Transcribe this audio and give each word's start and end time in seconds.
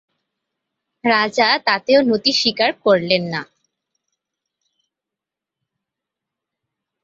রাজা 1.03 1.49
তাতেও 1.67 1.99
নতি 2.01 2.31
স্বীকার 2.31 2.71
করলেন 2.83 3.23
না। 3.33 3.41